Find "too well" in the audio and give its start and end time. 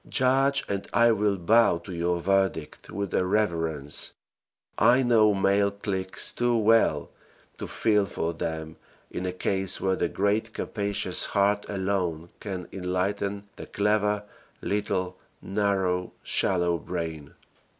6.33-7.11